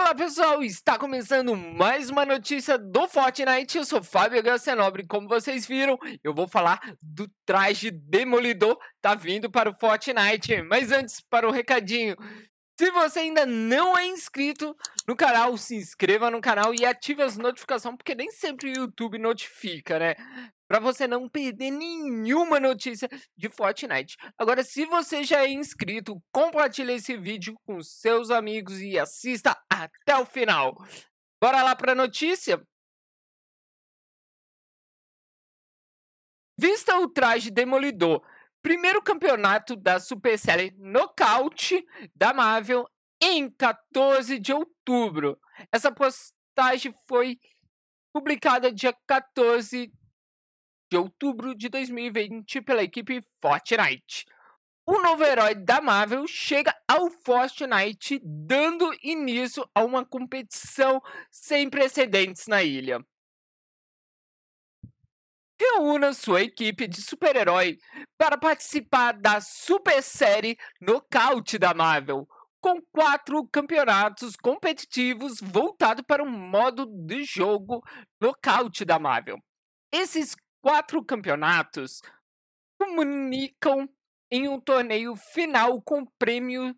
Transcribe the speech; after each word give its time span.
Olá 0.00 0.14
pessoal, 0.14 0.62
está 0.62 0.96
começando 0.96 1.56
mais 1.56 2.08
uma 2.08 2.24
notícia 2.24 2.78
do 2.78 3.08
Fortnite. 3.08 3.78
Eu 3.78 3.84
sou 3.84 4.00
Fábio 4.00 4.40
Garcia 4.40 4.76
Nobre. 4.76 5.04
Como 5.04 5.26
vocês 5.26 5.66
viram, 5.66 5.98
eu 6.22 6.32
vou 6.32 6.46
falar 6.46 6.80
do 7.02 7.28
traje 7.44 7.90
demolidor 7.90 8.78
tá 9.02 9.16
vindo 9.16 9.50
para 9.50 9.68
o 9.68 9.74
Fortnite. 9.74 10.62
Mas 10.62 10.92
antes, 10.92 11.20
para 11.28 11.48
o 11.48 11.50
recadinho. 11.50 12.16
Se 12.78 12.92
você 12.92 13.18
ainda 13.18 13.44
não 13.44 13.98
é 13.98 14.06
inscrito 14.06 14.74
no 15.06 15.16
canal, 15.16 15.58
se 15.58 15.74
inscreva 15.74 16.30
no 16.30 16.40
canal 16.40 16.72
e 16.72 16.86
ative 16.86 17.20
as 17.20 17.36
notificações, 17.36 17.96
porque 17.96 18.14
nem 18.14 18.30
sempre 18.30 18.70
o 18.70 18.82
YouTube 18.82 19.18
notifica, 19.18 19.98
né? 19.98 20.14
Para 20.68 20.78
você 20.78 21.08
não 21.08 21.28
perder 21.28 21.70
nenhuma 21.70 22.60
notícia 22.60 23.08
de 23.36 23.48
Fortnite. 23.48 24.16
Agora, 24.36 24.62
se 24.62 24.84
você 24.84 25.24
já 25.24 25.42
é 25.42 25.50
inscrito, 25.50 26.22
compartilhe 26.30 26.92
esse 26.92 27.16
vídeo 27.16 27.58
com 27.64 27.82
seus 27.82 28.30
amigos 28.30 28.80
e 28.80 28.98
assista 28.98 29.56
até 29.70 30.16
o 30.16 30.26
final. 30.26 30.76
Bora 31.42 31.62
lá 31.62 31.74
para 31.74 31.92
a 31.92 31.94
notícia? 31.94 32.62
Vista 36.58 36.98
o 36.98 37.08
traje 37.08 37.50
demolidor 37.50 38.22
primeiro 38.62 39.02
campeonato 39.02 39.76
da 39.76 39.98
Super 39.98 40.38
Série 40.38 40.74
Nocaute 40.76 41.84
da 42.14 42.32
Marvel 42.32 42.86
em 43.18 43.50
14 43.50 44.38
de 44.38 44.52
outubro. 44.52 45.38
Essa 45.72 45.90
postagem 45.90 46.92
foi 47.06 47.38
publicada 48.12 48.72
dia 48.72 48.94
14 49.06 49.92
de 50.90 50.96
outubro 50.96 51.54
de 51.54 51.68
2020 51.68 52.60
pela 52.62 52.82
equipe 52.82 53.20
Fortnite. 53.40 54.26
O 54.86 55.00
novo 55.00 55.22
herói 55.22 55.54
da 55.54 55.80
Marvel 55.80 56.26
chega 56.26 56.74
ao 56.88 57.10
Fortnite, 57.10 58.20
dando 58.24 58.90
início 59.02 59.68
a 59.74 59.84
uma 59.84 60.04
competição 60.04 61.02
sem 61.30 61.68
precedentes 61.68 62.46
na 62.46 62.62
ilha 62.62 63.04
reúna 65.58 66.12
sua 66.12 66.42
equipe 66.42 66.86
de 66.86 67.02
super-herói 67.02 67.78
para 68.16 68.38
participar 68.38 69.12
da 69.12 69.40
super 69.40 70.02
série 70.02 70.56
Nocaute 70.80 71.58
da 71.58 71.74
Marvel, 71.74 72.28
com 72.60 72.80
quatro 72.92 73.46
campeonatos 73.48 74.36
competitivos 74.36 75.40
voltados 75.40 76.04
para 76.06 76.22
o 76.22 76.30
modo 76.30 76.86
de 76.86 77.24
jogo 77.24 77.82
Nocaute 78.20 78.84
da 78.84 78.98
Marvel. 78.98 79.38
Esses 79.92 80.36
quatro 80.60 81.04
campeonatos 81.04 82.00
comunicam 82.78 83.88
em 84.30 84.48
um 84.48 84.60
torneio 84.60 85.16
final 85.16 85.80
com 85.82 86.04
prêmios 86.18 86.74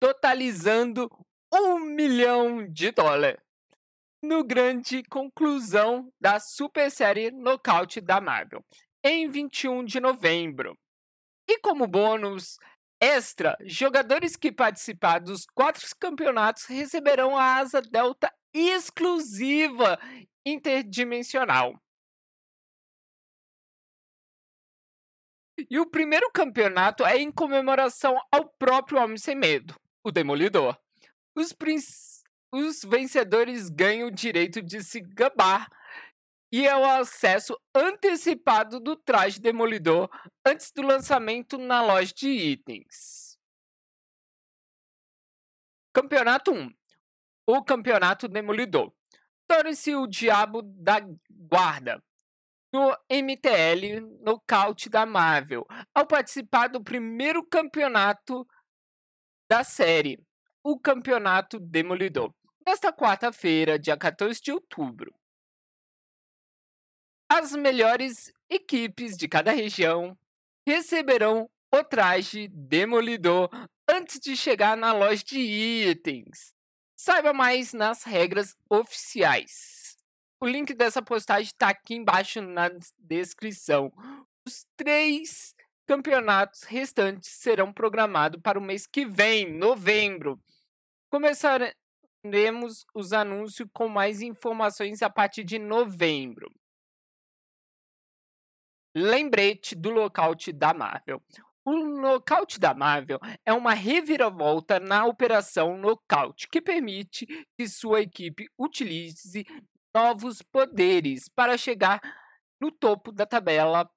totalizando 0.00 1.10
um 1.52 1.78
milhão 1.78 2.66
de 2.68 2.90
dólares 2.90 3.40
no 4.22 4.42
grande 4.42 5.02
conclusão 5.04 6.10
da 6.20 6.40
super 6.40 6.90
série 6.90 7.30
Nocaute 7.30 8.00
da 8.00 8.20
Marvel, 8.20 8.64
em 9.04 9.28
21 9.28 9.84
de 9.84 10.00
novembro. 10.00 10.76
E 11.46 11.58
como 11.58 11.86
bônus 11.86 12.56
extra, 13.00 13.56
jogadores 13.66 14.34
que 14.34 14.50
participar 14.50 15.18
dos 15.20 15.44
quatro 15.54 15.86
campeonatos 16.00 16.64
receberão 16.64 17.36
a 17.36 17.56
asa 17.58 17.82
delta 17.82 18.32
exclusiva 18.52 19.98
interdimensional. 20.46 21.78
E 25.70 25.78
o 25.78 25.86
primeiro 25.86 26.30
campeonato 26.32 27.04
é 27.04 27.16
em 27.16 27.30
comemoração 27.30 28.16
ao 28.30 28.48
próprio 28.58 28.98
Homem 28.98 29.16
Sem 29.16 29.34
Medo, 29.34 29.74
o 30.02 30.10
Demolidor. 30.10 30.78
Os, 31.34 31.54
os 32.52 32.82
vencedores 32.84 33.68
ganham 33.68 34.08
o 34.08 34.10
direito 34.10 34.62
de 34.62 34.82
se 34.82 35.00
gabar 35.00 35.68
e 36.52 36.66
é 36.66 36.76
o 36.76 36.84
acesso 36.84 37.58
antecipado 37.74 38.78
do 38.78 38.94
traje 38.94 39.40
demolidor 39.40 40.08
antes 40.46 40.70
do 40.70 40.82
lançamento 40.82 41.58
na 41.58 41.82
loja 41.82 42.12
de 42.14 42.28
itens. 42.28 43.36
Campeonato 45.92 46.52
1 46.52 46.70
O 47.46 47.64
Campeonato 47.64 48.28
Demolidor. 48.28 48.92
Torne-se 49.48 49.94
o 49.94 50.06
diabo 50.06 50.62
da 50.62 51.00
guarda 51.28 52.02
no 52.74 52.90
MTL 53.08 54.00
Nocaute 54.20 54.90
da 54.90 55.06
Marvel, 55.06 55.64
ao 55.94 56.04
participar 56.04 56.66
do 56.66 56.82
primeiro 56.82 57.46
campeonato 57.46 58.44
da 59.48 59.62
série, 59.62 60.18
o 60.60 60.76
Campeonato 60.76 61.60
Demolidor 61.60 62.34
nesta 62.66 62.92
quarta-feira, 62.92 63.78
dia 63.78 63.96
14 63.96 64.40
de 64.42 64.50
outubro. 64.50 65.14
As 67.30 67.52
melhores 67.52 68.32
equipes 68.50 69.16
de 69.16 69.28
cada 69.28 69.52
região 69.52 70.18
receberão 70.66 71.48
o 71.72 71.84
traje 71.84 72.48
demolidor 72.48 73.50
antes 73.88 74.18
de 74.18 74.36
chegar 74.36 74.76
na 74.76 74.92
loja 74.92 75.22
de 75.22 75.38
itens. 75.38 76.52
Saiba 76.96 77.32
mais 77.32 77.72
nas 77.72 78.02
regras 78.02 78.56
oficiais. 78.68 79.73
O 80.44 80.46
link 80.46 80.74
dessa 80.74 81.00
postagem 81.00 81.44
está 81.46 81.70
aqui 81.70 81.94
embaixo 81.94 82.42
na 82.42 82.68
descrição. 82.98 83.90
Os 84.46 84.66
três 84.76 85.54
campeonatos 85.86 86.64
restantes 86.64 87.30
serão 87.30 87.72
programados 87.72 88.38
para 88.42 88.58
o 88.58 88.62
mês 88.62 88.86
que 88.86 89.06
vem, 89.06 89.50
novembro. 89.50 90.38
Começar, 91.10 91.74
teremos 92.20 92.84
os 92.94 93.14
anúncios 93.14 93.66
com 93.72 93.88
mais 93.88 94.20
informações 94.20 95.00
a 95.00 95.08
partir 95.08 95.44
de 95.44 95.58
novembro. 95.58 96.52
Lembrete 98.94 99.74
do 99.74 99.88
lockout 99.88 100.52
da 100.52 100.74
Marvel. 100.74 101.22
O 101.64 101.72
lockout 101.72 102.60
da 102.60 102.74
Marvel 102.74 103.18
é 103.46 103.52
uma 103.54 103.72
reviravolta 103.72 104.78
na 104.78 105.06
operação 105.06 105.78
Knockout 105.78 106.48
que 106.48 106.60
permite 106.60 107.26
que 107.56 107.66
sua 107.66 108.02
equipe 108.02 108.46
utilize 108.58 109.42
novos 109.94 110.42
poderes 110.42 111.28
para 111.28 111.56
chegar 111.56 112.00
no 112.60 112.72
topo 112.72 113.12
da 113.12 113.24
tabela 113.24 113.88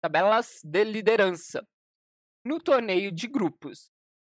tabelas 0.00 0.60
de 0.62 0.84
liderança 0.84 1.66
no 2.44 2.60
torneio 2.60 3.10
de 3.10 3.26
grupos. 3.26 3.90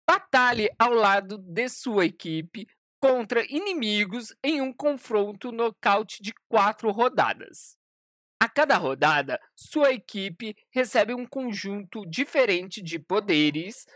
Batalhe 0.09 0.69
ao 0.79 0.93
lado 0.93 1.39
de 1.39 1.69
sua 1.69 2.05
equipe 2.05 2.67
contra 3.01 3.45
inimigos 3.51 4.35
em 4.43 4.61
um 4.61 4.73
confronto 4.73 5.51
nocaute 5.51 6.23
de 6.23 6.35
quatro 6.49 6.91
rodadas. 6.91 7.77
A 8.41 8.49
cada 8.49 8.77
rodada, 8.77 9.41
sua 9.57 9.93
equipe 9.93 10.55
recebe 10.71 11.15
um 11.15 11.27
conjunto 11.27 12.05
diferente 12.07 12.83
de 12.83 12.99
poderes 12.99 13.87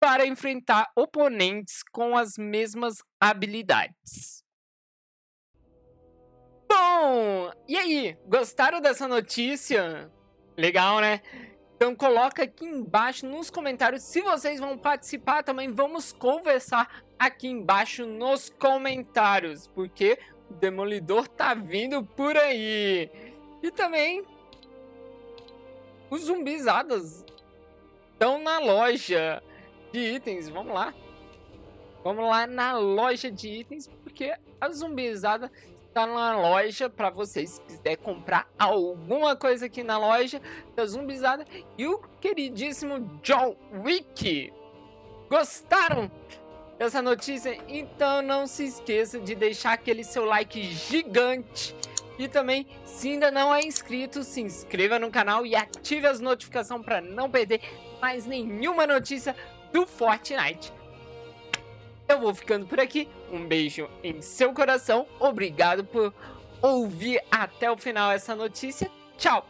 para 0.00 0.26
enfrentar 0.26 0.90
oponentes 0.96 1.82
com 1.92 2.16
as 2.16 2.38
mesmas 2.38 3.02
habilidades. 3.20 4.42
Bom, 7.02 7.50
e 7.66 7.78
aí, 7.78 8.18
gostaram 8.26 8.78
dessa 8.78 9.08
notícia? 9.08 10.10
Legal, 10.54 11.00
né? 11.00 11.22
Então 11.74 11.96
coloca 11.96 12.42
aqui 12.42 12.66
embaixo 12.66 13.26
nos 13.26 13.48
comentários 13.48 14.02
se 14.02 14.20
vocês 14.20 14.60
vão 14.60 14.76
participar 14.76 15.42
também. 15.42 15.72
Vamos 15.72 16.12
conversar 16.12 17.02
aqui 17.18 17.48
embaixo 17.48 18.04
nos 18.04 18.50
comentários, 18.50 19.66
porque 19.66 20.18
o 20.50 20.52
Demolidor 20.52 21.26
tá 21.26 21.54
vindo 21.54 22.04
por 22.04 22.36
aí. 22.36 23.10
E 23.62 23.70
também 23.70 24.22
os 26.10 26.24
zumbizadas 26.24 27.24
estão 28.12 28.42
na 28.42 28.58
loja 28.58 29.42
de 29.90 30.00
itens. 30.00 30.50
Vamos 30.50 30.74
lá. 30.74 30.92
Vamos 32.04 32.28
lá 32.28 32.46
na 32.46 32.76
loja 32.76 33.30
de 33.30 33.48
itens, 33.48 33.88
porque 34.04 34.34
a 34.60 34.68
zumbizada 34.68 35.50
tá 35.92 36.06
na 36.06 36.38
loja 36.38 36.88
para 36.88 37.10
vocês 37.10 37.50
se 37.50 37.60
quiser 37.62 37.96
comprar 37.96 38.48
alguma 38.58 39.34
coisa 39.36 39.66
aqui 39.66 39.82
na 39.82 39.98
loja 39.98 40.40
da 40.74 40.86
Zumbizada 40.86 41.44
e 41.76 41.86
o 41.86 41.98
queridíssimo 42.20 43.20
John 43.22 43.56
Wick. 43.84 44.52
Gostaram 45.28 46.10
dessa 46.78 47.02
notícia? 47.02 47.58
Então 47.68 48.22
não 48.22 48.46
se 48.46 48.64
esqueça 48.64 49.18
de 49.18 49.34
deixar 49.34 49.72
aquele 49.72 50.04
seu 50.04 50.24
like 50.24 50.62
gigante 50.62 51.74
e 52.20 52.28
também, 52.28 52.66
se 52.84 53.12
ainda 53.12 53.30
não 53.30 53.54
é 53.54 53.62
inscrito, 53.62 54.22
se 54.22 54.42
inscreva 54.42 54.98
no 54.98 55.10
canal 55.10 55.46
e 55.46 55.56
ative 55.56 56.06
as 56.06 56.20
notificações 56.20 56.84
para 56.84 57.00
não 57.00 57.30
perder 57.30 57.62
mais 57.98 58.26
nenhuma 58.26 58.86
notícia 58.86 59.34
do 59.72 59.86
Fortnite. 59.86 60.70
Eu 62.10 62.18
vou 62.18 62.34
ficando 62.34 62.66
por 62.66 62.80
aqui. 62.80 63.08
Um 63.30 63.46
beijo 63.46 63.88
em 64.02 64.20
seu 64.20 64.52
coração. 64.52 65.06
Obrigado 65.20 65.84
por 65.84 66.12
ouvir 66.60 67.22
até 67.30 67.70
o 67.70 67.76
final 67.76 68.10
essa 68.10 68.34
notícia. 68.34 68.90
Tchau! 69.16 69.46